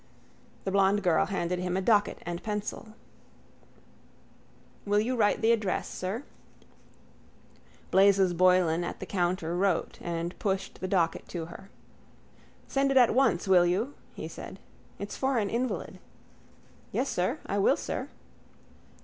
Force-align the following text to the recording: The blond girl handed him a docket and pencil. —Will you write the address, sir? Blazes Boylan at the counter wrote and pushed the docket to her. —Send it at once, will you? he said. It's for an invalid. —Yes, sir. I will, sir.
The 0.63 0.71
blond 0.71 1.03
girl 1.03 1.27
handed 1.27 1.59
him 1.59 1.77
a 1.77 1.79
docket 1.81 2.23
and 2.25 2.41
pencil. 2.41 2.95
—Will 4.83 4.99
you 4.99 5.15
write 5.15 5.41
the 5.41 5.51
address, 5.51 5.87
sir? 5.87 6.23
Blazes 7.91 8.33
Boylan 8.33 8.83
at 8.83 8.99
the 8.99 9.05
counter 9.05 9.55
wrote 9.55 9.99
and 10.01 10.39
pushed 10.39 10.79
the 10.81 10.87
docket 10.87 11.27
to 11.27 11.45
her. 11.45 11.69
—Send 12.67 12.89
it 12.89 12.97
at 12.97 13.13
once, 13.13 13.47
will 13.47 13.67
you? 13.67 13.93
he 14.15 14.27
said. 14.27 14.57
It's 14.97 15.17
for 15.17 15.37
an 15.37 15.51
invalid. 15.51 15.99
—Yes, 16.91 17.07
sir. 17.09 17.37
I 17.45 17.59
will, 17.59 17.77
sir. 17.77 18.09